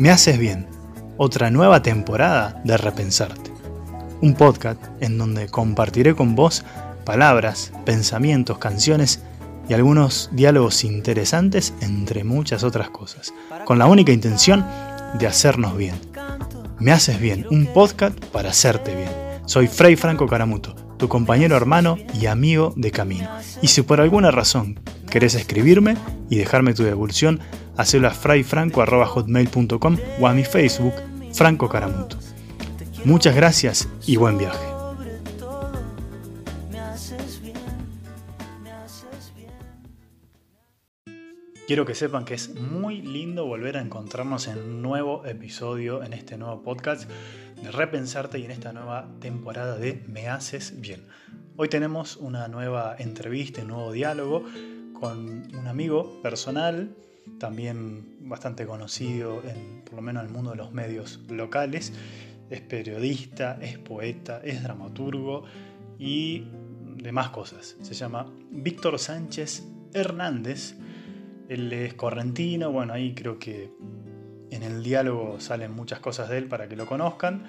[0.00, 0.66] Me haces bien,
[1.18, 3.52] otra nueva temporada de Repensarte.
[4.22, 6.64] Un podcast en donde compartiré con vos
[7.04, 9.20] palabras, pensamientos, canciones
[9.68, 13.34] y algunos diálogos interesantes entre muchas otras cosas,
[13.66, 14.64] con la única intención
[15.18, 15.96] de hacernos bien.
[16.78, 19.10] Me haces bien, un podcast para hacerte bien.
[19.44, 23.28] Soy Frei Franco Caramuto, tu compañero hermano y amigo de camino.
[23.60, 24.80] Y si por alguna razón
[25.10, 25.98] querés escribirme
[26.30, 27.40] y dejarme tu devolución,
[27.80, 30.94] hacelo a frayfranco.hotmail.com o a mi Facebook,
[31.32, 32.18] Franco Caramuto.
[33.04, 34.66] Muchas gracias y buen viaje.
[41.66, 46.12] Quiero que sepan que es muy lindo volver a encontrarnos en un nuevo episodio, en
[46.12, 47.08] este nuevo podcast
[47.62, 51.06] de Repensarte y en esta nueva temporada de Me Haces Bien.
[51.56, 54.44] Hoy tenemos una nueva entrevista, un nuevo diálogo
[54.94, 56.96] con un amigo personal,
[57.40, 61.92] también bastante conocido en por lo menos en el mundo de los medios locales.
[62.50, 65.44] Es periodista, es poeta, es dramaturgo
[65.98, 66.44] y
[66.96, 67.76] demás cosas.
[67.80, 70.76] Se llama Víctor Sánchez Hernández.
[71.48, 73.72] Él es correntino, bueno, ahí creo que
[74.50, 77.44] en el diálogo salen muchas cosas de él para que lo conozcan.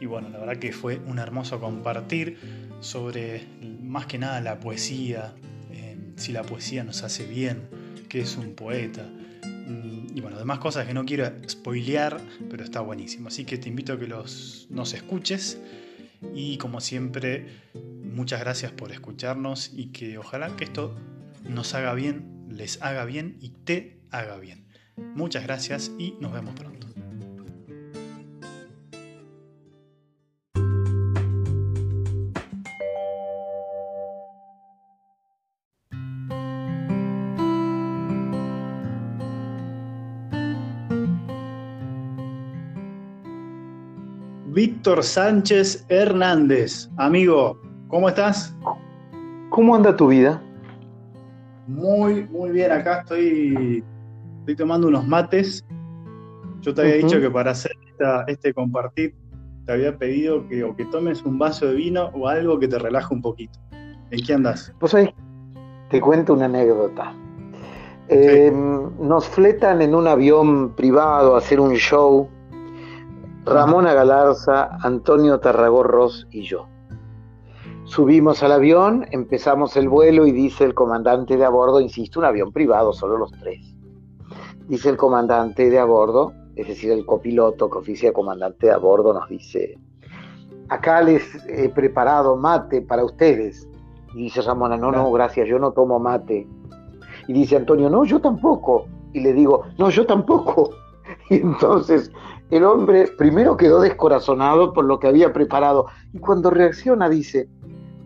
[0.00, 2.38] Y bueno, la verdad que fue un hermoso compartir
[2.80, 3.44] sobre
[3.82, 5.34] más que nada la poesía,
[6.16, 7.62] si la poesía nos hace bien,
[8.08, 9.10] qué es un poeta.
[9.46, 13.28] Mm, y bueno, demás cosas que no quiero spoilear, pero está buenísimo.
[13.28, 15.60] Así que te invito a que los, nos escuches.
[16.34, 17.46] Y como siempre,
[18.02, 20.96] muchas gracias por escucharnos y que ojalá que esto
[21.42, 24.64] nos haga bien, les haga bien y te haga bien.
[24.96, 26.93] Muchas gracias y nos vemos pronto.
[44.84, 46.90] Víctor Sánchez Hernández.
[46.98, 47.58] Amigo,
[47.88, 48.54] ¿cómo estás?
[49.48, 50.42] ¿Cómo anda tu vida?
[51.66, 52.70] Muy, muy bien.
[52.70, 53.82] Acá estoy,
[54.40, 55.64] estoy tomando unos mates.
[56.60, 57.72] Yo te había dicho que para hacer
[58.26, 59.14] este compartir
[59.64, 62.78] te había pedido que o que tomes un vaso de vino o algo que te
[62.78, 63.58] relaje un poquito.
[64.10, 64.70] ¿En qué andas?
[64.80, 65.08] Pues ahí
[65.88, 67.10] te cuento una anécdota.
[68.08, 72.28] Em, nos fletan en un avión privado a hacer un show
[73.44, 76.66] Ramona Galarza, Antonio Tarragorros y yo.
[77.84, 82.24] Subimos al avión, empezamos el vuelo y dice el comandante de a bordo, insisto, un
[82.24, 83.76] avión privado, solo los tres.
[84.66, 88.78] Dice el comandante de a bordo, es decir, el copiloto que oficia comandante de a
[88.78, 89.78] bordo, nos dice,
[90.70, 93.68] acá les he preparado mate para ustedes.
[94.14, 96.48] Y dice Ramona, no, no, gracias, yo no tomo mate.
[97.28, 98.86] Y dice Antonio, no, yo tampoco.
[99.12, 100.70] Y le digo, no, yo tampoco.
[101.30, 102.10] Y entonces
[102.50, 107.48] el hombre primero quedó descorazonado por lo que había preparado y cuando reacciona dice,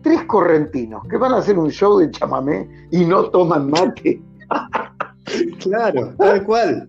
[0.01, 4.21] tres correntinos que van a hacer un show de chamamé y no toman mate.
[5.59, 6.87] Claro, tal cual.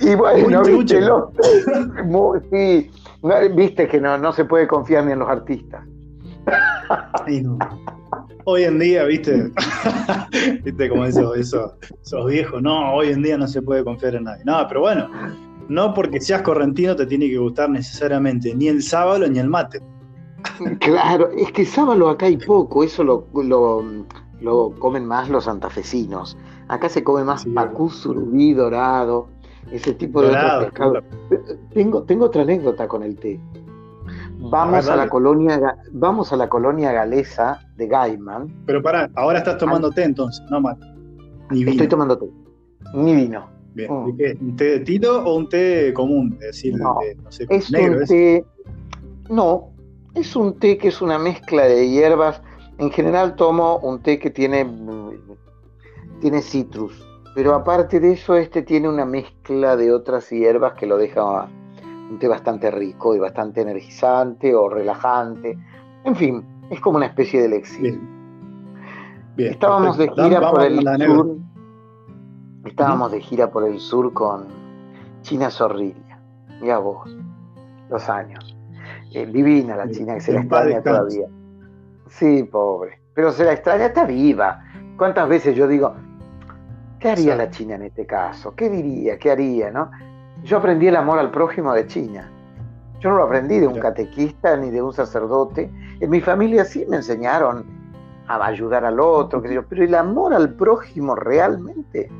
[0.00, 1.00] Y bueno, viste,
[2.50, 2.90] sí,
[3.54, 5.84] viste que no, no se puede confiar ni en los artistas.
[8.44, 9.52] Hoy en día, viste,
[10.64, 14.24] viste como eso, eso, esos viejos, no, hoy en día no se puede confiar en
[14.24, 14.42] nadie.
[14.44, 15.08] No, pero bueno,
[15.70, 19.80] no porque seas correntino te tiene que gustar necesariamente ni el sábado ni el mate.
[20.80, 26.36] Claro, es que sábado acá hay poco, eso lo, lo, comen más los santafesinos.
[26.68, 29.28] Acá se come más pacú, surubí, dorado,
[29.70, 31.02] ese tipo de pescado.
[31.72, 33.40] Tengo, tengo otra anécdota con el té.
[34.38, 38.64] Vamos a, la colonia, vamos a la colonia galesa de Gaiman.
[38.66, 40.84] Pero pará, ahora estás tomando té entonces, no mate.
[41.50, 41.70] Ni vino.
[41.72, 42.26] Estoy tomando té,
[42.94, 43.59] ni vino.
[43.74, 43.90] Bien.
[43.90, 44.06] Oh.
[44.06, 46.36] ¿Un té de tilo o un té común?
[46.40, 46.98] Es decir, no,
[47.48, 48.44] es un té.
[49.28, 49.70] No,
[50.14, 52.42] es un té que es una mezcla de hierbas.
[52.78, 54.66] En general tomo un té que tiene,
[56.20, 60.96] tiene citrus, pero aparte de eso, este tiene una mezcla de otras hierbas que lo
[60.96, 61.48] deja
[62.10, 65.56] un té bastante rico y bastante energizante o relajante.
[66.04, 68.00] En fin, es como una especie de elixir.
[69.36, 69.52] Bien.
[69.52, 71.36] Estábamos de gira por el sur.
[72.64, 74.46] Estábamos de gira por el sur con
[75.22, 76.18] China Zorrilla.
[76.60, 77.08] Mira vos,
[77.88, 78.56] los años.
[79.14, 81.26] Eh, divina la China, que se la extraña todavía.
[82.08, 83.00] Sí, pobre.
[83.14, 84.62] Pero se la extraña, está viva.
[84.98, 85.94] ¿Cuántas veces yo digo,
[86.98, 88.54] ¿qué haría la China en este caso?
[88.54, 89.18] ¿Qué diría?
[89.18, 89.70] ¿Qué haría?
[89.70, 89.90] ¿no?
[90.42, 92.30] Yo aprendí el amor al prójimo de China.
[93.00, 95.70] Yo no lo aprendí de un catequista ni de un sacerdote.
[96.00, 97.64] En mi familia sí me enseñaron
[98.28, 102.10] a ayudar al otro, pero el amor al prójimo realmente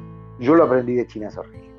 [0.40, 1.70] yo lo aprendí de China Zorrilla.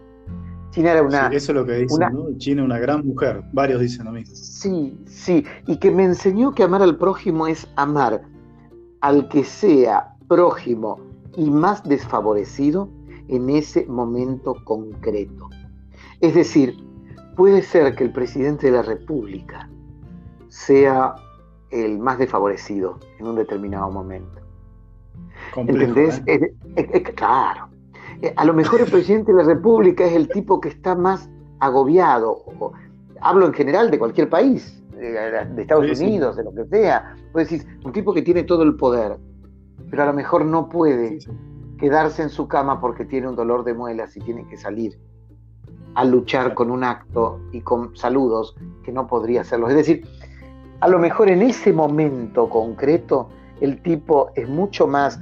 [0.70, 1.28] China era una...
[1.28, 2.38] eso es lo que dicen, ¿no?
[2.38, 4.34] China una gran mujer, varios dicen lo mismo.
[4.36, 8.22] Sí, sí, y que me enseñó que amar al prójimo es amar
[9.02, 11.00] al que sea prójimo
[11.36, 12.88] y más desfavorecido
[13.28, 15.50] en ese momento concreto.
[16.22, 16.78] Es decir,
[17.36, 19.70] puede ser que el presidente de la República
[20.48, 21.16] sea
[21.72, 24.40] el más desfavorecido en un determinado momento.
[25.56, 26.22] ¿Entendés?
[26.28, 26.54] ¿eh?
[27.16, 27.71] claro.
[28.22, 31.30] Eh, a lo mejor el presidente de la República es el tipo que está más
[31.60, 32.44] agobiado.
[33.20, 37.16] hablo en general de cualquier país, de Estados Unidos, de lo que sea.
[37.32, 39.18] Puedes decir, un tipo que tiene todo el poder,
[39.90, 41.20] pero a lo mejor no puede
[41.80, 45.00] quedarse en su cama porque tiene un dolor de muelas y tiene que salir
[45.96, 49.68] a luchar con un acto y con saludos que no podría hacerlo.
[49.68, 50.06] Es decir,
[50.80, 53.30] a lo mejor en ese momento concreto
[53.62, 55.20] el tipo es mucho más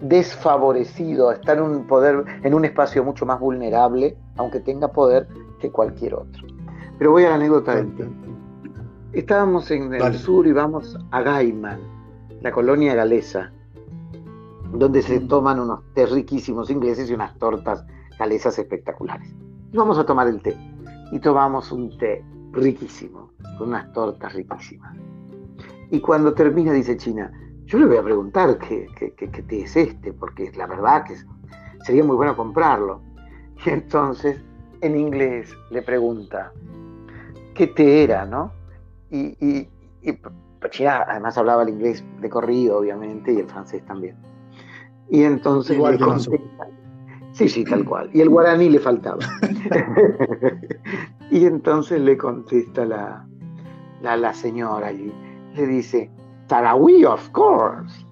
[0.00, 5.28] desfavorecido, está en un poder, en un espacio mucho más vulnerable, aunque tenga poder,
[5.60, 6.46] que cualquier otro.
[6.98, 8.08] Pero voy a la anécdota del té.
[9.12, 11.80] Estábamos en el sur y vamos a Gaiman,
[12.40, 13.52] la colonia galesa,
[14.72, 15.28] donde se mm.
[15.28, 17.84] toman unos té riquísimos ingleses y unas tortas
[18.18, 19.28] galesas espectaculares.
[19.72, 20.56] Y vamos a tomar el té.
[21.12, 24.96] Y tomamos un té riquísimo, con unas tortas riquísimas.
[25.90, 27.32] Y cuando termina, dice China,
[27.70, 28.88] yo le voy a preguntar qué,
[29.46, 31.14] té es este, porque la verdad que
[31.84, 33.00] sería muy bueno comprarlo.
[33.64, 34.40] Y entonces,
[34.80, 36.52] en inglés, le pregunta
[37.54, 38.52] qué té era, ¿no?
[39.10, 39.68] Y, y,
[40.70, 44.16] China además hablaba el inglés de corrido, obviamente, y el francés también.
[45.08, 46.68] Y entonces le contesta,
[47.32, 48.10] sí, sí, tal cual.
[48.12, 49.20] Y el guaraní le faltaba.
[51.30, 53.24] y entonces le contesta la,
[54.02, 55.12] la, la señora allí,
[55.54, 56.10] le dice,
[56.50, 58.04] Tarahui, of course.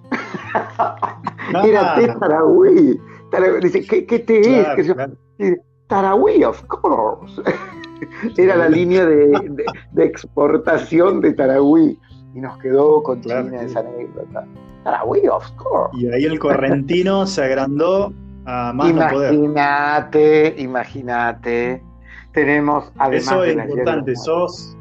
[1.63, 2.99] Era té Tarahui.
[3.61, 5.57] Dice, ¿qué, qué té es?
[5.87, 7.41] Tarahui, of course.
[8.37, 11.99] Era la línea de, de, exportación de Tarahui.
[12.33, 14.47] Y nos quedó con China esa anécdota.
[14.85, 15.99] Tarahui, of course.
[15.99, 18.13] Y ahí el correntino se agrandó
[18.45, 21.83] a más Imagínate, imagínate.
[22.31, 23.23] Tenemos además.
[23.23, 24.77] Eso es importante, sos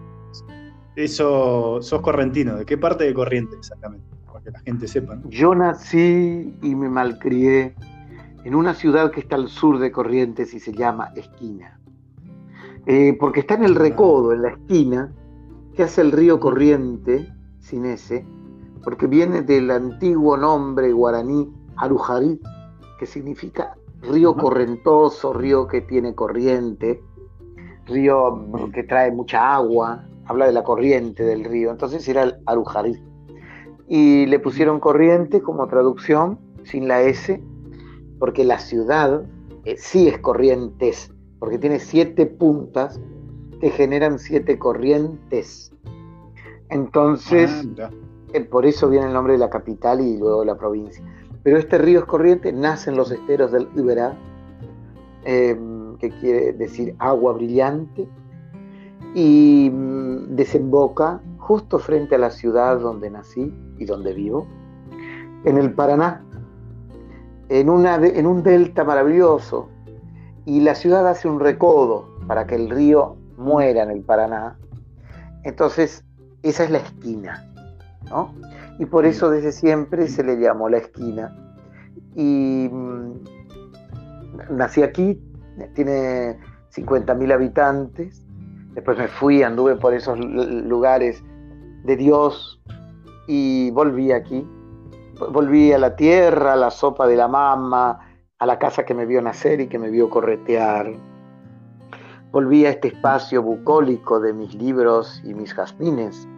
[1.01, 2.57] eso, sos correntino.
[2.57, 4.07] ¿De qué parte de Corriente exactamente?
[4.27, 5.19] Para que la gente sepa.
[5.25, 7.75] Yo nací y me malcrié
[8.45, 11.79] en una ciudad que está al sur de Corrientes y se llama Esquina.
[12.87, 15.13] Eh, porque está en el recodo, en la esquina,
[15.75, 17.29] que hace el río Corriente,
[17.61, 18.25] sin ese,
[18.83, 22.41] porque viene del antiguo nombre guaraní Arujarí,
[22.99, 27.03] que significa río correntoso, río que tiene corriente,
[27.87, 33.03] río que trae mucha agua, habla de la corriente del río, entonces era el Arujarí.
[33.89, 37.43] Y le pusieron corriente como traducción, sin la S,
[38.19, 39.23] porque la ciudad
[39.65, 43.01] eh, sí es corrientes, porque tiene siete puntas
[43.61, 45.73] que generan siete corrientes.
[46.69, 47.91] Entonces, ah,
[48.35, 51.03] eh, por eso viene el nombre de la capital y luego la provincia.
[51.43, 54.15] Pero este río es corriente, nace en los esteros del Iberá,
[55.25, 58.07] em, que quiere decir agua brillante,
[59.15, 64.47] y mm, desemboca justo frente a la ciudad donde nací y donde vivo,
[65.45, 66.25] en el Paraná,
[67.49, 69.69] en, una, en un delta maravilloso,
[70.45, 74.59] y la ciudad hace un recodo para que el río muera en el Paraná.
[75.45, 76.05] Entonces,
[76.43, 77.47] esa es la esquina,
[78.11, 78.35] ¿no?
[78.79, 81.35] Y por eso desde siempre se le llamó la esquina.
[82.15, 83.13] Y mm,
[84.51, 85.21] nací aquí,
[85.75, 86.39] tiene
[86.75, 88.25] 50.000 habitantes,
[88.79, 91.21] Después me fui, anduve por esos lugares
[91.83, 92.63] de Dios
[93.27, 94.49] y volví aquí.
[95.33, 97.99] Volví a la tierra, a la sopa de la mamá,
[98.39, 100.93] a la casa que me vio nacer y que me vio corretear.
[102.31, 106.29] Volví a este espacio bucólico de mis libros y mis jazmines.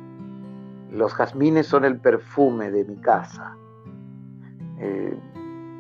[0.90, 3.54] Los jazmines son el perfume de mi casa.
[4.78, 5.14] Eh,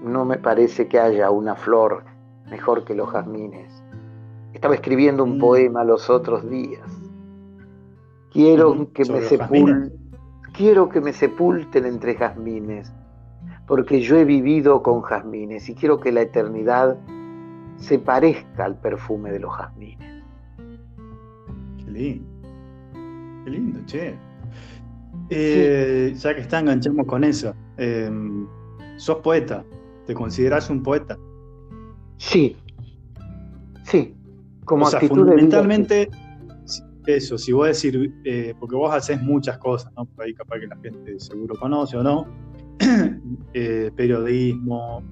[0.02, 2.04] no me parece que haya una flor
[2.50, 3.79] mejor que los jazmines.
[4.52, 5.40] Estaba escribiendo un mm.
[5.40, 6.82] poema los otros días.
[8.32, 9.92] Quiero que me sepulten,
[10.52, 12.92] quiero que me sepulten entre jazmines,
[13.66, 16.96] porque yo he vivido con jazmines y quiero que la eternidad
[17.76, 20.22] se parezca al perfume de los jazmines.
[21.78, 22.28] Qué lindo.
[23.44, 24.14] Qué lindo, che.
[25.30, 27.54] Eh, ya que está, enganchamos con eso.
[27.78, 28.46] Em,
[28.96, 29.64] ¿Sos poeta?
[30.06, 31.16] ¿Te consideras un poeta?
[32.16, 32.56] Sí.
[33.84, 34.14] Sí
[34.70, 36.10] o sea, fundamentalmente,
[37.06, 40.04] eso, si vos decir, eh, porque vos haces muchas cosas, ¿no?
[40.04, 42.26] Por ahí capaz que la gente seguro conoce o no,
[43.54, 45.02] eh, periodismo,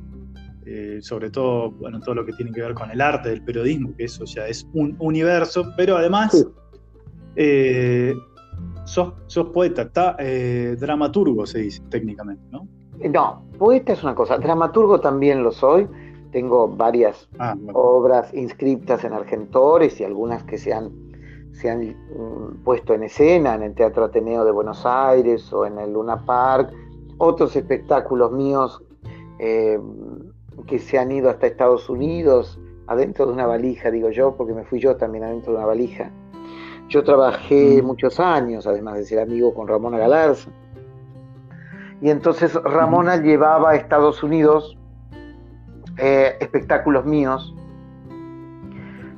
[0.71, 3.95] eh, sobre todo, bueno, todo lo que tiene que ver con el arte del periodismo,
[3.97, 6.47] que eso ya es un universo, pero además
[7.37, 8.15] eh,
[8.85, 9.15] sos,
[9.55, 12.69] poeta, eh, dramaturgo se dice técnicamente, ¿no?
[12.99, 15.89] No, poeta es una cosa, dramaturgo también lo soy.
[16.31, 20.91] Tengo varias ah, obras inscritas en Argentores y algunas que se han,
[21.53, 25.79] se han mm, puesto en escena en el Teatro Ateneo de Buenos Aires o en
[25.79, 26.73] el Luna Park.
[27.19, 28.83] Otros espectáculos míos
[30.67, 34.65] que se han ido hasta Estados Unidos, adentro de una valija, digo yo, porque me
[34.65, 36.11] fui yo también adentro de una valija.
[36.89, 37.87] Yo trabajé mm.
[37.87, 40.51] muchos años, además de ser amigo con Ramona Galarza.
[42.01, 44.78] Y entonces Ramona llevaba a Estados Unidos
[45.99, 47.55] eh, espectáculos míos,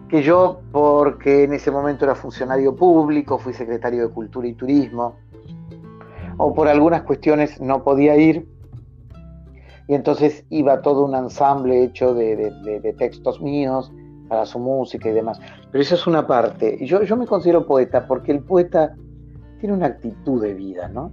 [0.09, 5.17] que yo, porque en ese momento era funcionario público, fui secretario de Cultura y Turismo,
[6.37, 8.49] o por algunas cuestiones no podía ir,
[9.87, 13.93] y entonces iba todo un ensamble hecho de, textos míos
[14.29, 15.41] para su música y demás.
[15.71, 16.79] Pero esa es una parte.
[16.87, 18.95] Yo, yo me considero poeta porque el poeta
[19.59, 21.11] tiene una actitud de vida, ¿no?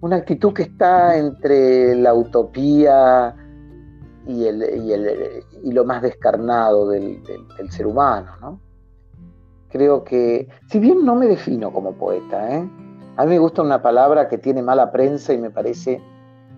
[0.00, 3.34] Una actitud que está entre la utopía
[4.28, 8.60] y, el, y, lo más descarnado del, del, ser humano, ¿no?
[9.70, 12.70] Creo que, si bien no me defino como poeta, ¿eh?
[13.16, 16.02] a mí me gusta una palabra que tiene mala prensa y me parece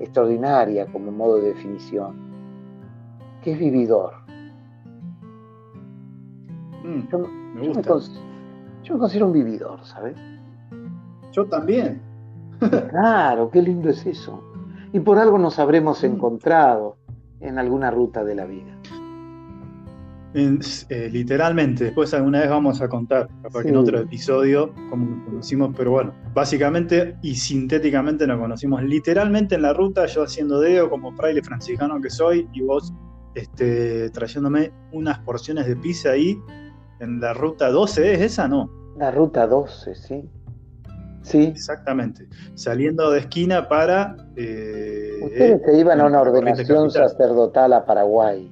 [0.00, 2.16] extraordinaria como modo de definición,
[3.42, 4.14] que es vividor.
[6.82, 10.16] Mm, yo, me yo, me considero un vividor, ¿sabes?
[11.30, 12.02] Yo también.
[12.90, 14.42] claro, qué lindo es eso.
[14.92, 16.06] Y por algo nos habremos mm.
[16.06, 16.96] encontrado
[17.40, 18.76] en alguna ruta de la vida.
[20.32, 25.24] Eh, literalmente, después alguna vez vamos a contar, capaz que en otro episodio, cómo nos
[25.24, 30.88] conocimos, pero bueno, básicamente y sintéticamente nos conocimos literalmente en la ruta, yo haciendo deo
[30.88, 32.92] como fraile franciscano que soy, y vos
[33.34, 36.40] este, trayéndome unas porciones de pizza ahí
[37.00, 38.70] en la ruta 12, ¿es esa, no?
[38.98, 40.30] La ruta 12, sí.
[41.22, 41.44] Sí.
[41.44, 42.26] Exactamente.
[42.54, 44.16] Saliendo de esquina para.
[44.36, 48.50] Eh, Ustedes se iban a una ordenación sacerdotal a Paraguay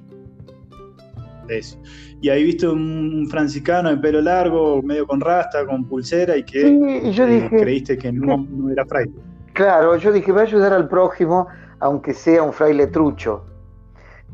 [1.49, 1.77] eso.
[2.21, 6.67] Y ahí viste un franciscano de pelo largo, medio con rasta, con pulsera y que
[6.67, 9.13] eh, creíste que no, era fraile.
[9.53, 11.47] Claro, yo dije, va a ayudar al prójimo,
[11.79, 13.45] aunque sea un fraile trucho,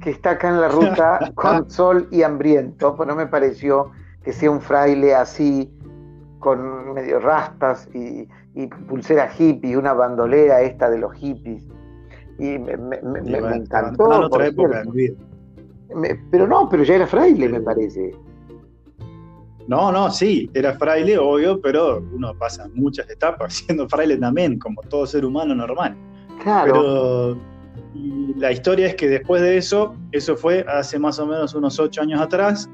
[0.01, 3.91] que está acá en la ruta con sol y hambriento, pues no me pareció
[4.23, 5.71] que sea un fraile así,
[6.45, 8.27] con medio rastas y,
[8.87, 11.67] pulsera hippie, una bandolera esta de los hippies.
[12.37, 12.75] Y me,
[13.55, 14.03] encantó.
[14.03, 15.15] otra época de mi vida
[16.31, 18.11] pero no, pero ya era fraile, me parece.
[19.67, 24.81] No, no, sí, era fraile, obvio, pero uno pasa muchas etapas siendo fraile también, como
[24.83, 25.95] todo ser humano normal.
[26.43, 26.73] Claro.
[26.73, 27.37] Pero
[28.37, 32.01] la historia es que después de eso, eso fue hace más o menos unos ocho
[32.01, 32.69] años atrás,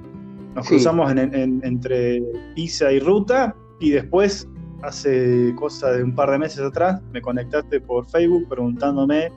[0.56, 2.22] nos cruzamos entre
[2.56, 4.48] Pisa y Ruta, y después,
[4.84, 9.32] hace cosa de un par de meses atrás, me conectaste por Facebook preguntándome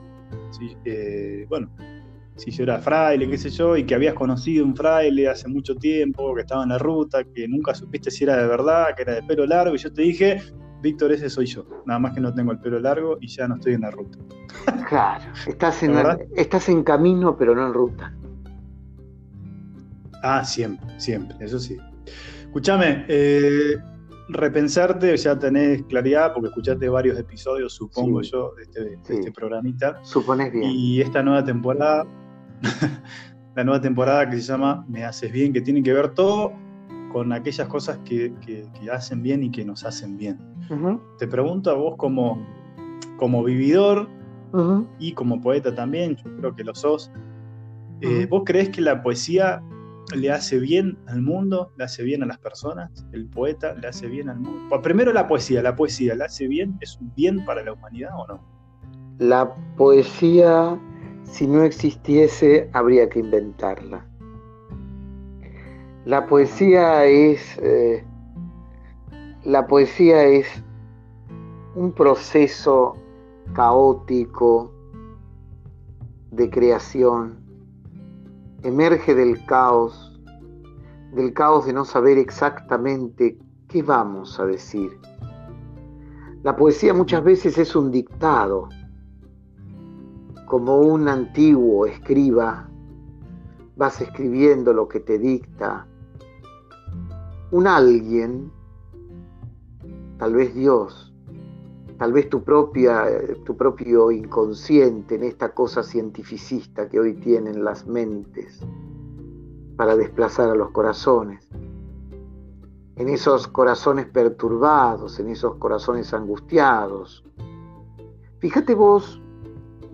[0.51, 1.69] si, eh, bueno,
[2.35, 5.75] si yo era fraile, qué sé yo, y que habías conocido un fraile hace mucho
[5.75, 9.15] tiempo, que estaba en la ruta, que nunca supiste si era de verdad, que era
[9.15, 10.41] de pelo largo, y yo te dije,
[10.81, 13.55] Víctor, ese soy yo, nada más que no tengo el pelo largo y ya no
[13.55, 14.19] estoy en la ruta.
[14.87, 15.95] Claro, estás en,
[16.35, 18.13] estás en camino, pero no en ruta.
[20.21, 21.77] Ah, siempre, siempre, eso sí.
[22.43, 23.75] Escúchame, eh,
[24.29, 30.03] repensarte, ya tenés claridad, porque escuchaste varios episodios, supongo yo, de este, de este programita.
[30.03, 30.71] Supones bien.
[30.71, 32.05] Y esta nueva temporada
[33.55, 36.53] la nueva temporada que se llama Me haces bien, que tiene que ver todo
[37.11, 38.33] con aquellas cosas que,
[38.91, 40.37] hacen bien y que nos hacen bien.
[41.17, 42.45] Te pregunto a vos como,
[43.17, 44.09] como vividor
[44.99, 47.11] y como poeta también, yo creo que lo sos,
[48.01, 49.63] eh, ¿vos crees que la poesía
[50.13, 53.05] le hace bien al mundo, le hace bien a las personas?
[53.11, 54.67] ¿El poeta le hace bien al mundo?
[54.69, 56.77] Pues primero la poesía, ¿la poesía le hace bien?
[56.81, 58.43] ¿Es un bien para la humanidad o no?
[59.17, 60.77] La poesía
[61.25, 64.05] si no existiese, habría que inventarla.
[66.05, 67.57] La poesía es.
[67.61, 68.05] Eh,
[69.43, 70.47] la poesía es
[71.75, 72.95] un proceso
[73.53, 74.71] caótico
[76.31, 77.44] de creación.
[78.65, 80.19] Emerge del caos,
[81.13, 84.99] del caos de no saber exactamente qué vamos a decir.
[86.41, 88.69] La poesía muchas veces es un dictado,
[90.47, 92.67] como un antiguo escriba,
[93.75, 95.85] vas escribiendo lo que te dicta
[97.51, 98.51] un alguien,
[100.17, 101.14] tal vez Dios,
[101.97, 103.05] tal vez tu, propia,
[103.45, 108.59] tu propio inconsciente en esta cosa cientificista que hoy tienen las mentes
[109.77, 111.47] para desplazar a los corazones,
[112.95, 117.25] en esos corazones perturbados, en esos corazones angustiados.
[118.39, 119.21] Fíjate vos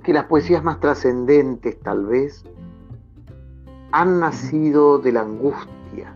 [0.04, 2.44] que las poesías más trascendentes tal vez
[3.92, 6.16] han nacido de la angustia,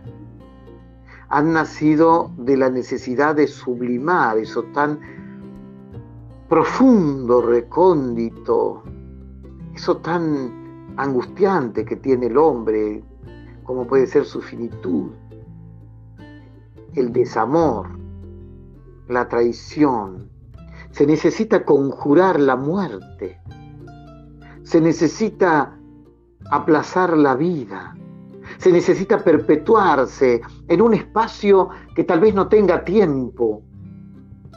[1.28, 5.15] han nacido de la necesidad de sublimar eso tan
[6.48, 8.82] profundo, recóndito,
[9.74, 13.02] eso tan angustiante que tiene el hombre,
[13.64, 15.10] como puede ser su finitud,
[16.94, 17.88] el desamor,
[19.08, 20.30] la traición.
[20.92, 23.40] Se necesita conjurar la muerte,
[24.62, 25.76] se necesita
[26.50, 27.94] aplazar la vida,
[28.58, 33.62] se necesita perpetuarse en un espacio que tal vez no tenga tiempo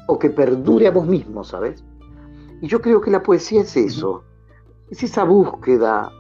[0.09, 1.85] o que perdure a vos mismo, ¿sabes?
[2.61, 4.23] Y yo creo que la poesía es eso,
[4.89, 6.11] es esa búsqueda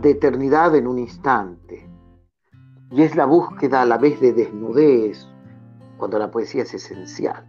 [0.00, 1.88] de eternidad en un instante.
[2.90, 5.28] Y es la búsqueda a la vez de desnudez,
[5.98, 7.46] cuando la poesía es esencial.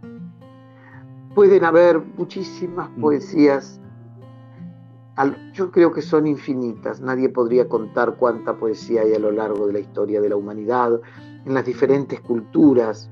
[1.34, 3.80] Pueden haber muchísimas poesías
[5.52, 7.00] yo creo que son infinitas.
[7.00, 11.00] Nadie podría contar cuánta poesía hay a lo largo de la historia de la humanidad,
[11.44, 13.08] en las diferentes culturas,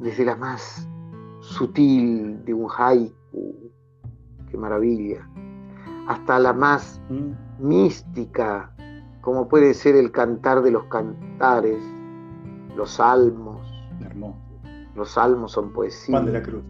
[0.00, 0.86] desde la más
[1.48, 3.72] sutil de un haiku,
[4.50, 5.28] qué maravilla,
[6.06, 7.66] hasta la más mm.
[7.66, 8.72] mística,
[9.20, 11.82] como puede ser el cantar de los cantares,
[12.76, 13.60] los salmos.
[14.94, 16.16] Los salmos son poesía.
[16.16, 16.64] Juan de la Cruz.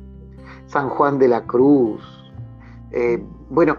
[0.67, 2.03] San Juan de la Cruz.
[2.91, 3.77] Eh, bueno,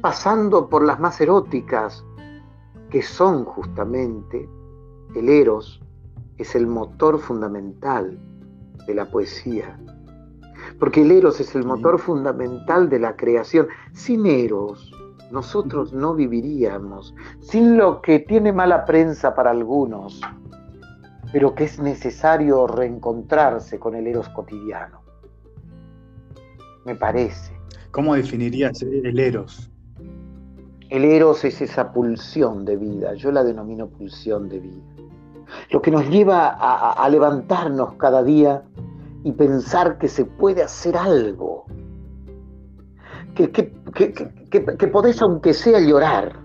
[0.00, 2.04] pasando por las más eróticas,
[2.90, 4.48] que son justamente
[5.14, 5.80] el eros,
[6.36, 8.18] es el motor fundamental
[8.86, 9.78] de la poesía.
[10.82, 13.68] Porque el eros es el motor fundamental de la creación.
[13.92, 14.90] Sin eros,
[15.30, 17.14] nosotros no viviríamos.
[17.38, 20.20] Sin lo que tiene mala prensa para algunos,
[21.32, 25.02] pero que es necesario reencontrarse con el eros cotidiano.
[26.84, 27.56] Me parece.
[27.92, 29.70] ¿Cómo definirías el eros?
[30.88, 34.82] El eros es esa pulsión de vida, yo la denomino pulsión de vida.
[35.70, 38.64] Lo que nos lleva a, levantarnos cada día
[39.24, 41.66] y pensar que se puede hacer algo.
[43.34, 46.40] Que, que, podés aunque sea llorar.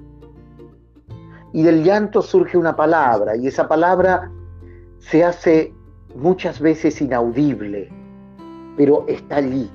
[1.54, 4.32] Y del llanto surge una palabra y esa palabra
[5.00, 5.74] se hace
[6.16, 7.90] muchas veces inaudible,
[8.76, 9.70] pero está allí,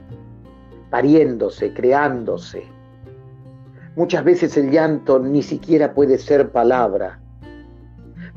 [0.91, 2.67] pariéndose, creándose
[3.95, 7.21] Muchas veces el llanto ni siquiera puede ser palabra.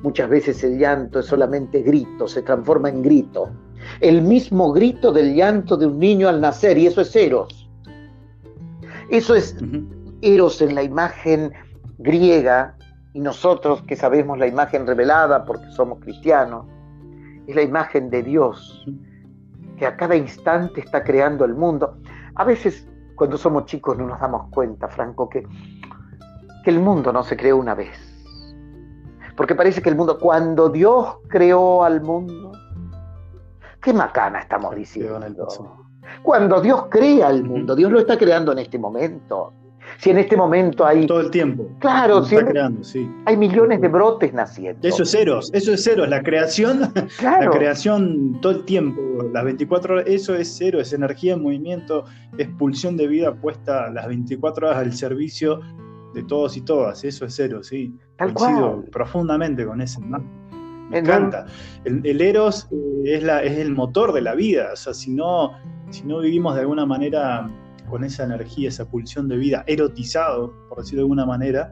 [0.03, 3.51] Muchas veces el llanto es solamente grito, se transforma en grito.
[3.99, 7.69] El mismo grito del llanto de un niño al nacer, y eso es Eros.
[9.09, 9.55] Eso es
[10.21, 11.53] Eros en la imagen
[11.97, 12.75] griega,
[13.13, 16.65] y nosotros que sabemos la imagen revelada porque somos cristianos,
[17.47, 18.85] es la imagen de Dios,
[19.77, 21.97] que a cada instante está creando el mundo.
[22.35, 25.47] A veces cuando somos chicos no nos damos cuenta, Franco, que,
[26.63, 27.97] que el mundo no se creó una vez.
[29.35, 32.51] Porque parece que el mundo, cuando Dios creó al mundo,
[33.85, 35.47] qué macana estamos diciendo.
[36.23, 39.53] Cuando Dios crea el mundo, Dios lo está creando en este momento.
[39.99, 41.05] Si en este momento hay.
[41.05, 41.69] Todo el tiempo.
[41.79, 42.35] Claro, si
[43.25, 44.87] hay millones de brotes naciendo.
[44.87, 46.07] Eso es ceros, eso es cero.
[46.07, 48.99] La creación, la creación todo el tiempo,
[49.31, 52.05] las 24 horas, eso es cero, es energía en movimiento,
[52.39, 55.59] es pulsión de vida puesta las 24 horas al servicio
[56.15, 57.03] de todos y todas.
[57.03, 57.95] Eso es cero, sí.
[58.17, 60.01] Coincido profundamente con eso.
[60.89, 61.45] Me encanta.
[61.83, 64.69] El, Eros eh, es, la, es el motor de la vida.
[64.73, 65.51] O sea, si no,
[65.89, 67.49] si no vivimos de alguna manera
[67.89, 71.71] con esa energía, esa pulsión de vida, erotizado, por decirlo de alguna manera,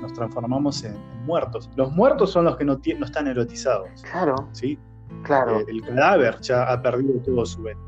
[0.00, 1.68] nos transformamos en, muertos.
[1.76, 4.02] Los muertos son los que no, no están erotizados.
[4.10, 4.34] Claro.
[4.52, 4.78] ¿sí?
[5.22, 5.60] Claro.
[5.60, 7.82] Eh, el cadáver ya ha perdido todo su vento.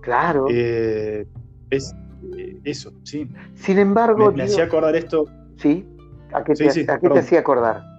[0.00, 0.46] Claro.
[0.50, 1.26] Eh,
[1.70, 1.94] es
[2.36, 3.30] eh, eso, sí.
[3.54, 4.32] Sin embargo.
[4.32, 5.26] Me, hacía acordar esto.
[5.56, 5.86] Sí.
[6.32, 7.91] ¿A qué, te, ¿a qué te hacía acordar?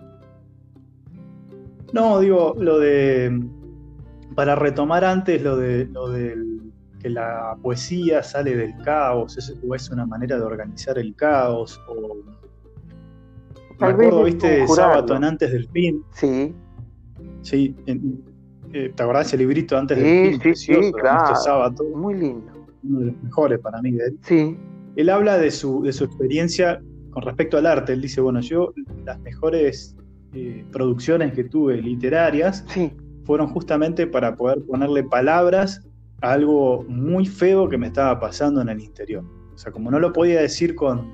[1.94, 3.42] No, digo, lo de.
[4.36, 6.60] Para retomar antes lo de lo del
[7.00, 11.80] que la poesía sale del caos, es, o es una manera de organizar el caos,
[11.88, 12.18] o...
[13.80, 16.04] Me acuerdo, viste, Sábado en Antes del Fin.
[16.12, 16.56] Sí.
[17.42, 20.56] Sí, eh, ¿te acordás ese librito Antes del Fin?
[20.56, 21.36] Sí, sí, claro.
[21.36, 21.84] Sábado.
[21.94, 22.52] Muy lindo.
[22.84, 24.20] Uno de los mejores para mí de él.
[24.22, 24.58] Sí.
[24.96, 27.94] Él habla de su, de su experiencia con respecto al arte.
[27.94, 29.98] Él dice, bueno, yo las mejores
[30.34, 32.92] eh, producciones que tuve literarias sí.
[33.24, 35.82] fueron justamente para poder ponerle palabras
[36.22, 39.24] algo muy feo que me estaba pasando en el interior.
[39.54, 41.12] O sea, como no lo podía decir con,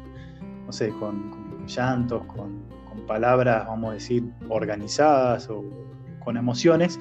[0.65, 5.63] no sé, con, llantos, con, con, palabras, vamos a decir, organizadas o
[6.23, 6.99] con emociones,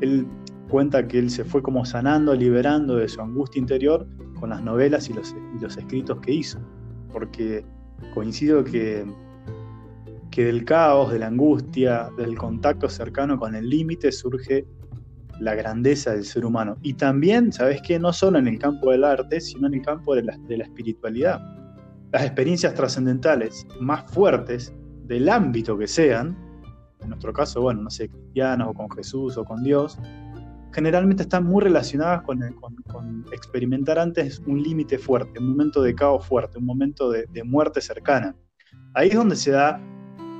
[0.00, 0.26] él
[0.68, 4.06] cuenta que él se fue como sanando, liberando de su angustia interior
[4.38, 6.58] con las novelas y los, y los escritos que hizo.
[7.12, 7.64] Porque
[8.12, 9.04] coincido que,
[10.34, 14.66] que del caos, de la angustia, del contacto cercano con el límite surge
[15.38, 16.76] la grandeza del ser humano.
[16.82, 18.00] Y también, ¿sabes qué?
[18.00, 21.40] No solo en el campo del arte, sino en el campo de la, espiritualidad.
[22.10, 26.36] Las experiencias trascendentales más fuertes del ámbito que sean,
[27.00, 30.00] en nuestro caso, bueno, no sé, cristianos o con Jesús o con Dios,
[30.72, 32.40] generalmente están muy relacionadas con,
[32.90, 37.44] con, experimentar antes un límite fuerte, un momento de caos fuerte, un momento de, de
[37.44, 38.34] muerte cercana.
[38.94, 39.80] Ahí es donde se da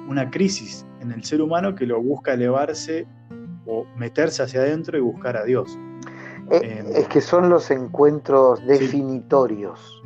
[0.08, 3.06] una crisis en el ser humano que lo busca elevarse
[3.66, 5.78] o meterse hacia adentro y buscar a Dios.
[6.50, 10.02] Eh, em, es que son los encuentros definitorios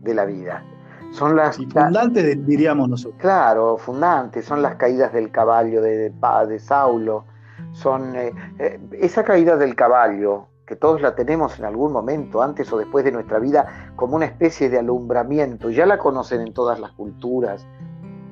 [0.00, 0.64] de la vida.
[1.12, 3.20] Son las fundantes, diríamos nosotros.
[3.20, 7.26] Claro, fundantes, son las caídas del caballo de, de, Saulo.
[7.72, 12.72] Son eh, eh, esa caída del caballo, que todos la tenemos en algún momento, antes
[12.72, 15.68] o después de nuestra vida, como una especie de alumbramiento.
[15.68, 17.66] Ya la conocen en todas las culturas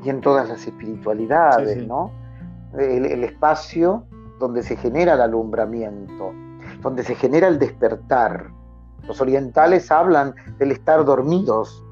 [0.02, 2.10] y en todas las espiritualidades, ¿no?
[2.78, 4.04] el espacio
[4.40, 6.32] donde se genera el alumbramiento,
[6.82, 8.50] donde se genera el despertar.
[9.06, 11.84] Los orientales hablan del estar dormidos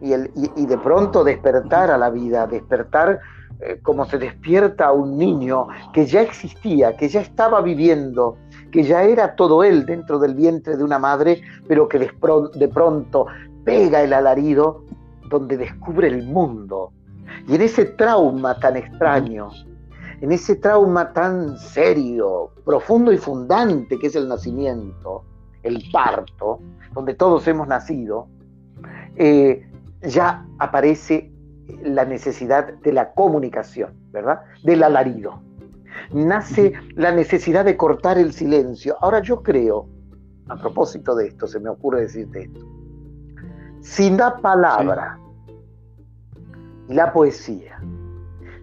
[0.00, 3.18] y, el, y, de pronto despertar a la vida, despertar
[3.60, 8.36] eh, como se despierta a un niño que ya existía, que ya estaba viviendo,
[8.70, 12.10] que ya era todo él dentro del vientre de una madre, pero que de,
[12.54, 13.26] de pronto
[13.64, 14.84] pega el alarido
[15.28, 16.92] donde descubre el mundo.
[17.46, 19.50] Y en ese trauma tan extraño,
[20.20, 25.24] en ese trauma tan serio, profundo y fundante que es el nacimiento,
[25.62, 26.60] el parto,
[26.92, 28.28] donde todos hemos nacido,
[29.16, 29.66] eh,
[30.02, 31.32] ya aparece
[31.82, 34.40] la necesidad de la comunicación, ¿verdad?
[34.64, 35.40] Del alarido.
[36.12, 38.96] Nace la necesidad de cortar el silencio.
[39.00, 39.88] Ahora yo creo,
[40.48, 42.60] a propósito de esto, se me ocurre decirte esto,
[43.80, 45.18] si la palabra
[46.88, 47.78] la poesía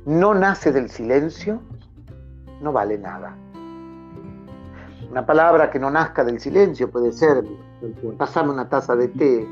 [0.05, 1.61] no nace del silencio,
[2.61, 3.35] no vale nada.
[5.09, 7.43] Una palabra que no nazca del silencio puede ser,
[8.17, 9.47] pasame una taza de té,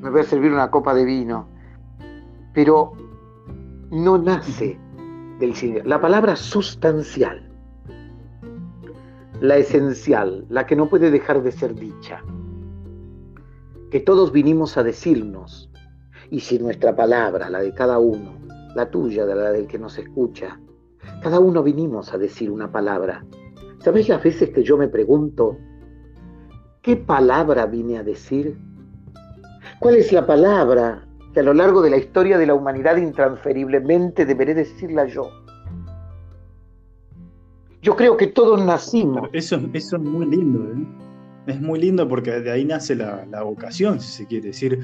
[0.00, 1.46] me voy a servir una copa de vino,
[2.52, 2.92] pero
[3.90, 4.78] no nace
[5.38, 5.88] del silencio.
[5.88, 7.48] La palabra sustancial,
[9.40, 12.22] la esencial, la que no puede dejar de ser dicha,
[13.90, 15.71] que todos vinimos a decirnos,
[16.32, 18.32] y si nuestra palabra, la de cada uno,
[18.74, 20.58] la tuya, la del que nos escucha.
[21.22, 23.22] Cada uno vinimos a decir una palabra.
[23.80, 25.58] ¿Sabes las veces que yo me pregunto,
[26.80, 28.56] ¿qué palabra vine a decir?
[29.78, 34.24] ¿Cuál es la palabra que a lo largo de la historia de la humanidad intransferiblemente
[34.24, 35.28] deberé decirla yo?
[37.82, 39.28] Yo creo que todos nacimos.
[39.34, 40.86] Eso, eso es muy lindo, ¿eh?
[41.48, 44.82] Es muy lindo porque de ahí nace la, la vocación, si se quiere decir.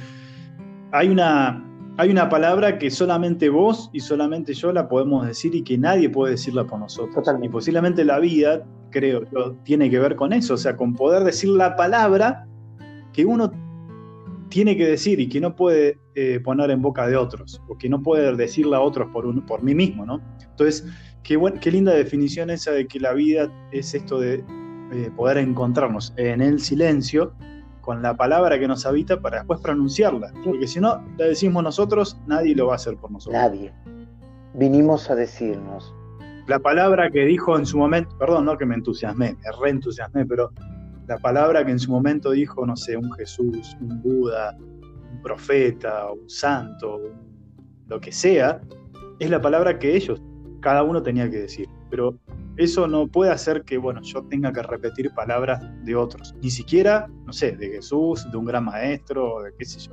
[0.92, 1.64] Hay una,
[1.98, 6.08] hay una palabra que solamente vos y solamente yo la podemos decir y que nadie
[6.08, 7.26] puede decirla por nosotros.
[7.42, 9.22] Y posiblemente la vida, creo
[9.64, 12.46] tiene que ver con eso, o sea, con poder decir la palabra
[13.12, 13.50] que uno
[14.48, 17.88] tiene que decir y que no puede eh, poner en boca de otros, o que
[17.88, 20.20] no puede decirla a otros por, por mí mismo, ¿no?
[20.50, 20.86] Entonces,
[21.22, 24.44] qué, qué linda definición esa de que la vida es esto de
[24.92, 27.34] eh, poder encontrarnos en el silencio
[27.88, 30.30] con la palabra que nos habita para después pronunciarla.
[30.44, 33.40] Porque si no la decimos nosotros, nadie lo va a hacer por nosotros.
[33.42, 33.72] Nadie.
[34.52, 35.94] Vinimos a decirnos.
[36.48, 40.52] La palabra que dijo en su momento, perdón, no que me entusiasmé, me reentusiasmé, pero
[41.06, 46.12] la palabra que en su momento dijo, no sé, un Jesús, un Buda, un profeta,
[46.12, 47.00] un santo,
[47.86, 48.60] lo que sea,
[49.18, 50.20] es la palabra que ellos,
[50.60, 51.66] cada uno tenía que decir.
[51.88, 52.18] Pero
[52.58, 57.08] eso no puede hacer que, bueno, yo tenga que repetir palabras de otros, ni siquiera,
[57.24, 59.92] no sé, de Jesús, de un gran maestro, de qué sé yo.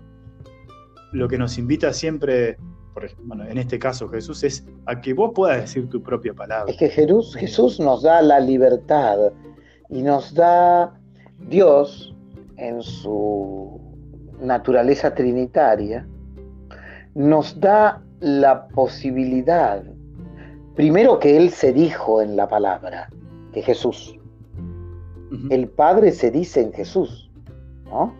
[1.13, 2.57] Lo que nos invita siempre,
[2.93, 6.33] por ejemplo, bueno, en este caso Jesús, es a que vos puedas decir tu propia
[6.33, 6.71] palabra.
[6.71, 9.17] Es que Jesús, Jesús nos da la libertad
[9.89, 10.99] y nos da
[11.47, 12.15] Dios
[12.57, 13.79] en su
[14.41, 16.07] naturaleza trinitaria,
[17.13, 19.83] nos da la posibilidad
[20.75, 23.09] Primero que Él se dijo en la palabra,
[23.53, 24.19] que Jesús.
[25.49, 27.31] El Padre se dice en Jesús,
[27.85, 28.13] ¿no?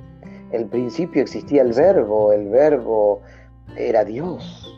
[0.52, 3.22] El principio existía el verbo, el verbo
[3.76, 4.74] era Dios.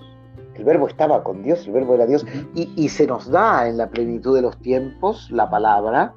[0.56, 2.26] El verbo estaba con Dios, el verbo era Dios.
[2.56, 6.14] y, se nos da en la plenitud de los tiempos la palabra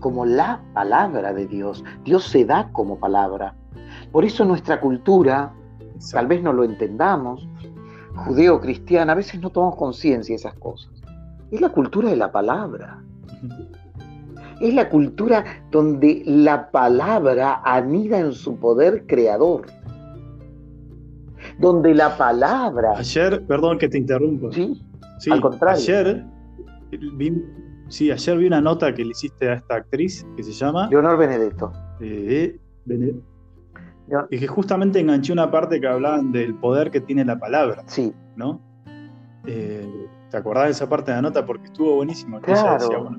[0.00, 1.84] como la palabra de Dios.
[2.04, 3.54] Dios se da como palabra.
[4.10, 5.52] Por eso nuestra cultura,
[6.10, 7.48] tal vez no lo entendamos,
[8.14, 10.90] judeo-cristiana, a veces no tomamos conciencia de esas cosas.
[11.50, 13.02] Es la cultura de la palabra.
[14.60, 19.66] Es la cultura donde la palabra anida en su poder creador.
[21.58, 22.92] Donde la palabra...
[22.98, 24.52] Ayer, perdón que te interrumpa.
[24.52, 25.82] Sí, al contrario.
[25.82, 26.24] Ayer
[27.16, 27.42] vi,
[27.88, 30.88] sí, ayer vi una nota que le hiciste a esta actriz que se llama...
[30.88, 31.72] Leonor Benedetto.
[32.00, 32.58] Eh,
[34.30, 37.82] y que justamente enganché una parte que hablaban del poder que tiene la palabra.
[37.86, 38.12] Sí.
[38.36, 38.60] ¿No?
[39.46, 41.44] Eh, ¿Te acordás de esa parte de la nota?
[41.44, 42.40] Porque estuvo buenísimo.
[42.40, 43.10] Claro.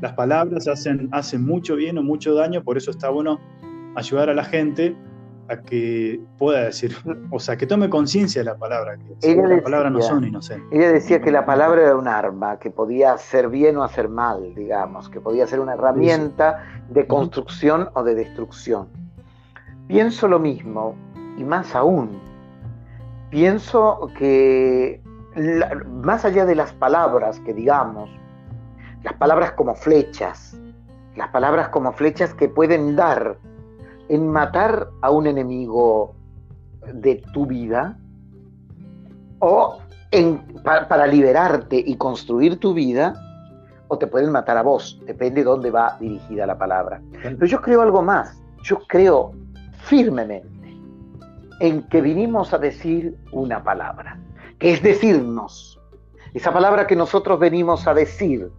[0.00, 3.38] las palabras hacen, hacen mucho bien o mucho daño, por eso está bueno
[3.94, 4.96] ayudar a la gente
[5.48, 6.96] a que pueda decir,
[7.30, 10.66] o sea, que tome conciencia de la palabra, que las palabras no son inocentes.
[10.72, 14.54] Ella decía que la palabra era un arma, que podía hacer bien o hacer mal,
[14.54, 19.05] digamos, que podía ser una herramienta de construcción o de destrucción.
[19.88, 20.94] Pienso lo mismo,
[21.38, 22.20] y más aún,
[23.30, 25.00] pienso que
[26.02, 28.10] más allá de las palabras que digamos,
[29.02, 30.58] las palabras como flechas,
[31.14, 33.38] las palabras como flechas que pueden dar
[34.08, 36.14] en matar a un enemigo
[36.92, 37.96] de tu vida
[39.40, 39.78] o
[40.10, 43.14] en, para, liberarte y construir tu vida,
[43.88, 47.00] o te pueden matar a vos, depende de dónde va dirigida la palabra.
[47.22, 49.32] Pero yo creo algo más, yo creo
[49.86, 50.76] firmemente
[51.60, 54.20] en que vinimos a decir una palabra,
[54.58, 55.80] que es decirnos.
[56.34, 58.50] Esa palabra que nosotros venimos a decir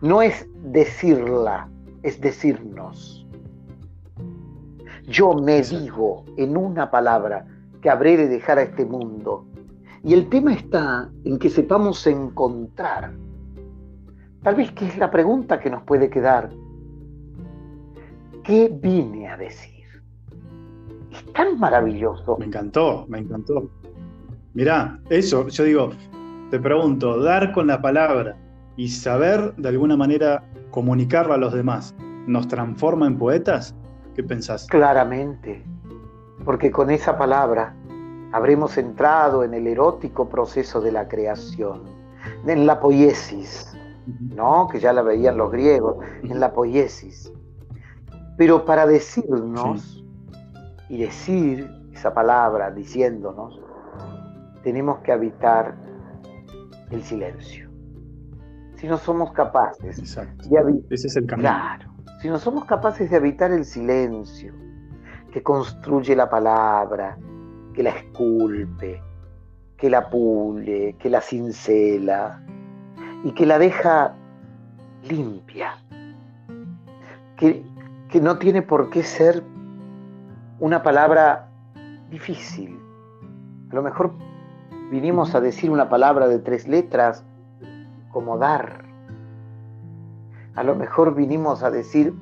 [0.00, 1.68] no es decirla,
[2.02, 3.26] es decirnos.
[5.08, 7.46] Yo me digo en una palabra
[7.82, 9.46] que habré de dejar a este mundo.
[10.02, 13.12] Y el tema está en que sepamos encontrar.
[14.42, 16.50] Tal vez que es la pregunta que nos puede quedar.
[18.44, 19.75] ¿Qué vine a decir?
[21.16, 22.36] Es tan maravilloso.
[22.38, 23.70] Me encantó, me encantó.
[24.54, 25.90] Mirá, eso, yo digo,
[26.50, 28.36] te pregunto, dar con la palabra
[28.76, 31.94] y saber de alguna manera comunicarla a los demás,
[32.26, 33.74] ¿nos transforma en poetas?
[34.14, 34.66] ¿Qué pensás?
[34.68, 35.62] Claramente,
[36.44, 37.74] porque con esa palabra
[38.32, 41.82] habremos entrado en el erótico proceso de la creación,
[42.46, 43.76] en la poiesis,
[44.34, 44.68] ¿no?
[44.68, 47.32] Que ya la veían los griegos, en la poiesis.
[48.36, 50.04] Pero para decirnos,
[50.88, 53.60] y decir esa palabra diciéndonos,
[54.62, 55.74] tenemos que habitar
[56.90, 57.70] el silencio.
[58.76, 60.14] Si no somos capaces
[60.48, 61.48] de habitar, ese es el camino.
[61.48, 64.52] Claro, si no somos capaces de habitar el silencio
[65.32, 67.16] que construye la palabra,
[67.74, 69.02] que la esculpe,
[69.76, 72.42] que la pule, que la cincela
[73.24, 74.14] y que la deja
[75.08, 75.78] limpia,
[77.36, 77.64] que,
[78.08, 79.42] que no tiene por qué ser
[80.58, 81.48] una palabra
[82.10, 82.80] difícil.
[83.70, 84.12] A lo mejor
[84.90, 87.24] vinimos a decir una palabra de tres letras
[88.10, 88.84] como dar.
[90.54, 92.14] A lo mejor vinimos a decir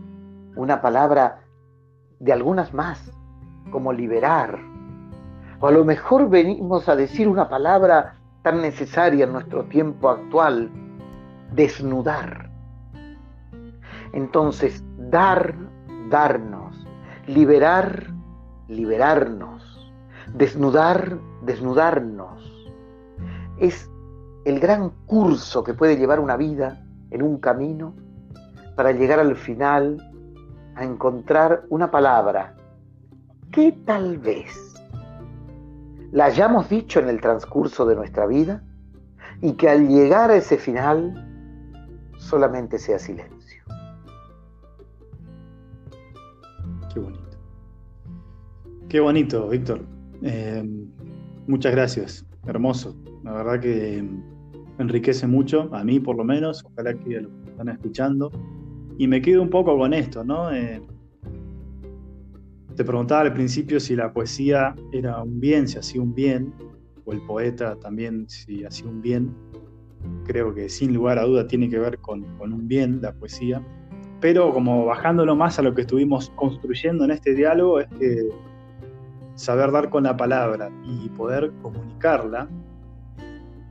[0.56, 1.40] una palabra
[2.18, 3.12] de algunas más
[3.70, 4.58] como liberar.
[5.60, 10.70] O a lo mejor venimos a decir una palabra tan necesaria en nuestro tiempo actual,
[11.52, 12.50] desnudar.
[14.12, 15.54] Entonces, dar,
[16.10, 16.86] darnos,
[17.26, 18.13] liberar,
[18.68, 19.92] liberarnos,
[20.34, 22.68] desnudar, desnudarnos.
[23.58, 23.90] Es
[24.44, 27.94] el gran curso que puede llevar una vida en un camino
[28.76, 29.98] para llegar al final
[30.74, 32.54] a encontrar una palabra
[33.52, 34.74] que tal vez
[36.10, 38.62] la hayamos dicho en el transcurso de nuestra vida
[39.40, 41.30] y que al llegar a ese final
[42.18, 43.62] solamente sea silencio.
[46.92, 47.23] Qué bonito.
[48.94, 49.80] Qué bonito, Víctor.
[50.22, 50.62] Eh,
[51.48, 52.24] muchas gracias.
[52.46, 52.94] Hermoso.
[53.24, 54.08] La verdad que
[54.78, 58.30] enriquece mucho, a mí por lo menos, ojalá que que están escuchando.
[58.96, 60.52] Y me quedo un poco con esto, ¿no?
[60.52, 60.80] Eh,
[62.76, 66.54] te preguntaba al principio si la poesía era un bien, si hacía un bien,
[67.04, 69.34] o el poeta también si hacía un bien.
[70.24, 73.60] Creo que sin lugar a duda tiene que ver con, con un bien la poesía.
[74.20, 78.28] Pero como bajándolo más a lo que estuvimos construyendo en este diálogo, es que
[79.34, 82.48] saber dar con la palabra y poder comunicarla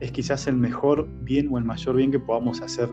[0.00, 2.90] es quizás el mejor bien o el mayor bien que podamos hacer,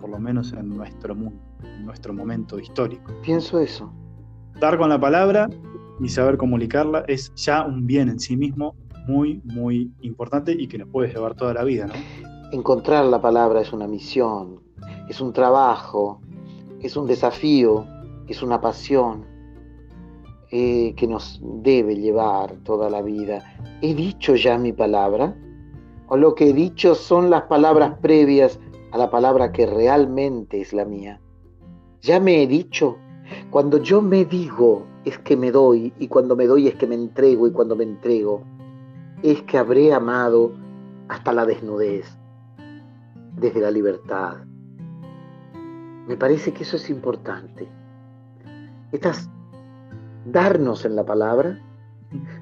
[0.00, 3.12] por lo menos en nuestro mundo, en nuestro momento histórico.
[3.22, 3.92] Pienso eso.
[4.60, 5.48] Dar con la palabra
[6.00, 8.76] y saber comunicarla es ya un bien en sí mismo
[9.06, 11.94] muy, muy importante y que nos puede llevar toda la vida, ¿no?
[12.52, 14.60] Encontrar la palabra es una misión,
[15.08, 16.20] es un trabajo,
[16.80, 17.86] es un desafío,
[18.26, 19.29] es una pasión
[20.50, 23.42] eh, que nos debe llevar toda la vida.
[23.82, 25.36] ¿He dicho ya mi palabra?
[26.08, 28.58] ¿O lo que he dicho son las palabras previas
[28.90, 31.20] a la palabra que realmente es la mía?
[32.02, 32.96] Ya me he dicho,
[33.50, 36.94] cuando yo me digo es que me doy y cuando me doy es que me
[36.94, 38.42] entrego y cuando me entrego
[39.22, 40.52] es que habré amado
[41.08, 42.06] hasta la desnudez,
[43.36, 44.38] desde la libertad.
[46.06, 47.68] Me parece que eso es importante.
[48.92, 49.30] Estas,
[50.26, 51.60] darnos en la palabra,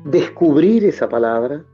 [0.05, 1.65] descubrir esa palabra,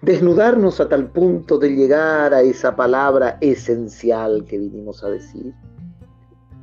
[0.00, 5.52] desnudarnos a tal punto de llegar a esa palabra esencial que vinimos a decir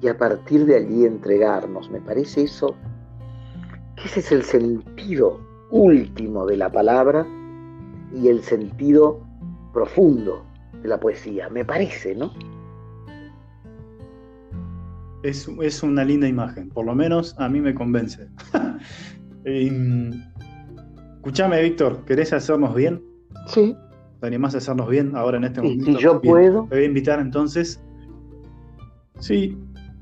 [0.01, 1.89] y a partir de allí entregarnos.
[1.89, 2.75] Me parece eso,
[3.95, 5.39] que ese es el sentido
[5.71, 7.27] último de la palabra
[8.13, 9.19] y el sentido
[9.73, 10.45] profundo
[10.81, 12.31] de la poesía, me parece, ¿no?
[15.23, 18.27] Es, es una linda imagen, por lo menos a mí me convence.
[19.45, 20.11] Em,
[21.15, 23.01] escúchame, Víctor, ¿querés hacernos bien?
[23.47, 23.75] Sí.
[24.19, 25.85] ¿Te animás a hacernos bien ahora en este momento?
[25.85, 26.65] Si yo puedo.
[26.69, 27.81] Te voy a invitar entonces,
[29.19, 29.57] sí,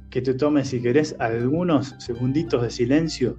[0.09, 3.37] que te tomes, si querés, algunos segunditos de silencio.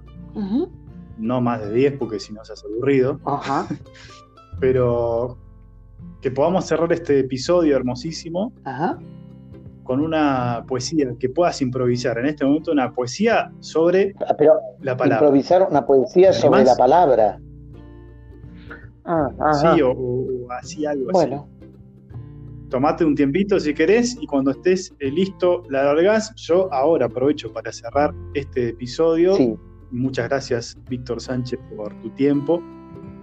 [1.17, 3.19] No más de 10, porque si no se hace aburrido.
[3.25, 3.67] Ajá.
[4.59, 5.37] pero
[6.21, 8.53] que podamos cerrar este episodio hermosísimo
[9.89, 14.95] con una poesía que puedas improvisar en este momento, una poesía sobre ah, pero la
[14.95, 15.25] palabra.
[15.25, 17.41] Improvisar una poesía sobre la palabra.
[19.03, 21.49] Ah, sí, o, así algo bueno.
[22.69, 26.35] Tomate un tiempito si querés y cuando estés eh, listo la largás.
[26.35, 29.57] Yo ahora aprovecho para cerrar este episodio.
[29.89, 32.61] Muchas gracias, Víctor Sánchez, por tu tiempo.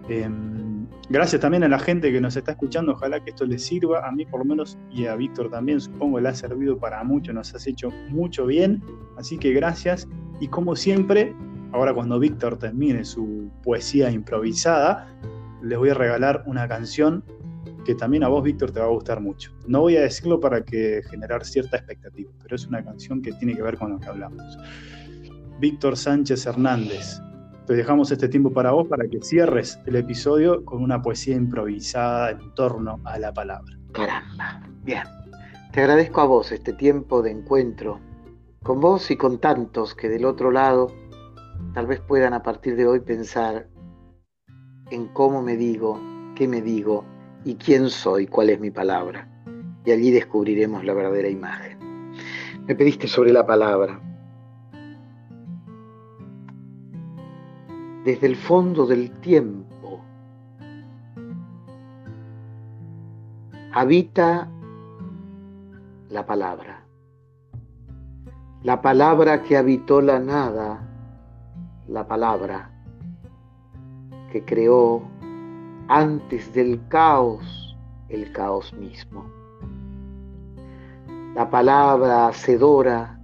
[0.09, 0.66] Em,
[1.09, 4.11] Gracias también a la gente que nos está escuchando, ojalá que esto les sirva, a
[4.11, 7.55] mí por lo menos y a Víctor también, supongo le ha servido para mucho, nos
[7.55, 8.83] has hecho mucho bien,
[9.17, 10.09] así que gracias
[10.41, 11.33] y como siempre,
[11.73, 15.09] ahora cuando Víctor termine su poesía improvisada,
[15.63, 17.23] les voy a regalar una canción
[17.85, 19.53] que también a vos, Víctor, te va a gustar mucho.
[19.69, 23.55] No voy a decirlo para que generar cierta expectativa, pero es una canción que tiene
[23.55, 24.43] que ver con lo que hablamos.
[25.61, 27.21] Víctor Sánchez Hernández,
[27.67, 32.31] te dejamos este tiempo para vos para que cierres el episodio con una poesía improvisada
[32.31, 33.77] en torno a la palabra.
[33.93, 35.03] Caramba, bien.
[35.73, 38.01] Te agradezco a vos este tiempo de encuentro
[38.63, 40.89] con vos y con tantos que del otro lado
[41.75, 43.69] tal vez puedan a partir de hoy pensar
[44.91, 46.01] en cómo me digo,
[46.35, 47.05] qué me digo
[47.45, 49.29] y quién soy, cuál es mi palabra.
[49.85, 51.79] Y allí descubriremos la verdadera imagen.
[52.67, 54.01] Me pediste sobre la palabra.
[58.07, 60.01] Desde el fondo del tiempo.
[63.73, 64.49] Habita
[66.11, 66.85] la palabra.
[68.63, 70.89] La palabra que habitó la nada,
[71.89, 72.71] la palabra
[74.31, 75.03] que creó
[75.89, 77.77] antes del caos
[78.09, 79.29] el caos mismo.
[81.35, 83.19] La palabra hacedora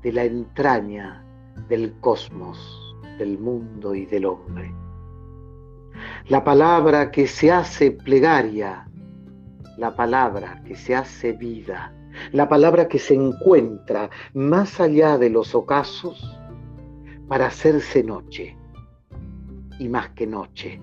[0.00, 1.22] de la entraña
[1.68, 2.85] del cosmos
[3.18, 4.74] del mundo y del hombre.
[6.28, 8.88] La palabra que se hace plegaria,
[9.78, 11.92] la palabra que se hace vida,
[12.32, 16.38] la palabra que se encuentra más allá de los ocasos
[17.28, 18.56] para hacerse noche.
[19.78, 20.80] Y más que noche,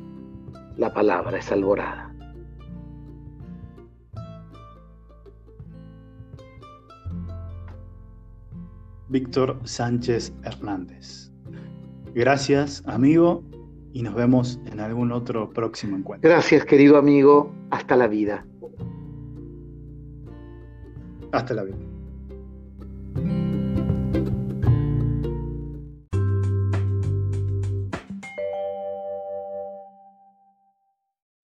[0.77, 2.13] la palabra es alborada.
[9.09, 11.32] Víctor Sánchez Hernández.
[12.13, 13.43] Gracias, amigo,
[13.91, 16.29] y nos vemos en algún otro próximo encuentro.
[16.29, 17.51] Gracias, querido amigo.
[17.71, 18.45] Hasta la vida.
[21.31, 21.77] Hasta la vida.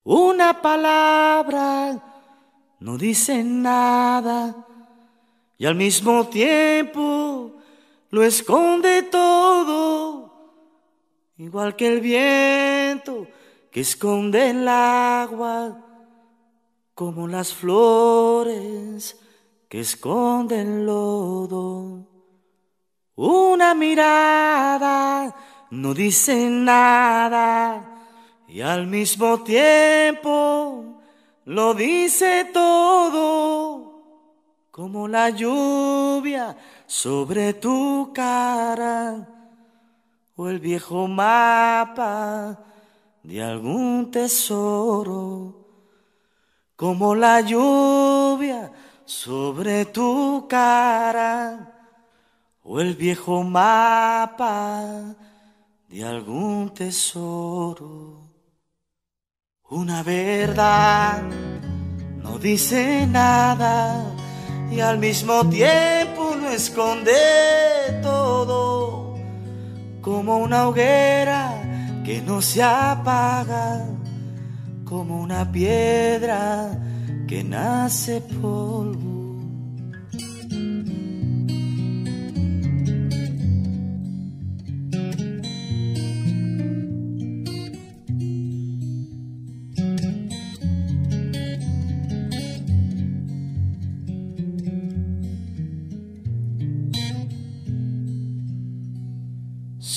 [0.03, 2.03] Una palabra
[2.79, 4.55] no dice nada
[5.57, 7.53] y al mismo tiempo
[8.11, 10.28] lo esconde todo
[11.39, 13.25] igual que el viento
[13.71, 15.85] que esconde el agua,
[16.93, 19.17] como las flores
[19.69, 22.05] que esconden el lodo.
[23.15, 25.33] Una mirada
[25.71, 28.05] no dice nada
[28.45, 31.01] y al mismo tiempo
[31.45, 34.03] lo dice todo,
[34.71, 39.38] como la lluvia sobre tu cara
[40.39, 42.57] o el viejo mapa
[43.23, 45.53] de algún tesoro,
[46.77, 48.71] como la lluvia
[49.03, 51.91] sobre tu cara,
[52.63, 55.13] o el viejo mapa
[55.89, 58.21] de algún tesoro.
[59.71, 61.21] Una verdad
[62.23, 64.05] no dice nada
[64.71, 68.98] y al mismo tiempo no esconde todo,
[70.01, 71.53] como una hoguera
[72.05, 73.85] que no se apaga,
[74.85, 76.71] como una piedra
[77.27, 79.18] que nace polvo.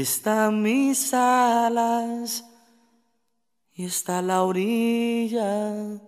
[0.00, 2.44] están mis alas
[3.74, 6.00] y está la orilla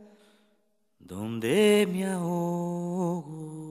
[0.98, 3.63] donde me ahogo.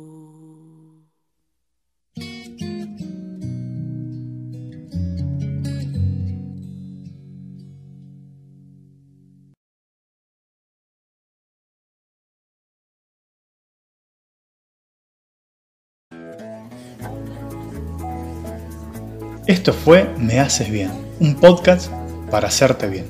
[19.45, 20.89] Esto fue Me Haces Bien,
[21.19, 21.91] un podcast
[22.31, 23.05] para hacerte bien.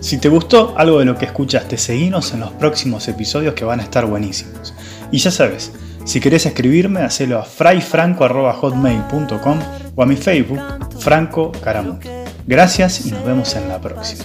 [0.00, 3.80] Si te gustó algo de lo que escuchaste, seguinos en los próximos episodios que van
[3.80, 4.72] a estar buenísimos.
[5.10, 5.72] Y ya sabes,
[6.06, 9.58] si querés escribirme, hacelo a frayfranco.hotmail.com
[9.94, 10.62] o a mi Facebook,
[11.00, 12.08] Franco Caramuto.
[12.46, 14.24] Gracias y nos vemos en la próxima.